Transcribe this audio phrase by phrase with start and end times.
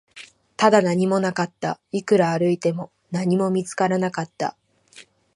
[0.57, 4.57] ただ、何もなかった、いくら歩いても、何も見つからなかった